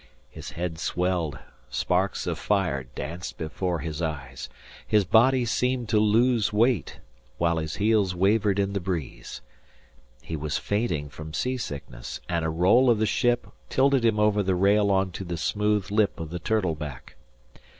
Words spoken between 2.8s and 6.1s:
danced before his eyes; his body seemed to